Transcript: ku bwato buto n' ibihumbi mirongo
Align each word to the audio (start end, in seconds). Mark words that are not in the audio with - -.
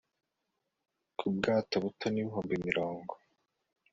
ku 1.17 1.25
bwato 1.35 1.75
buto 1.83 2.05
n' 2.09 2.17
ibihumbi 2.21 2.53
mirongo 2.67 3.13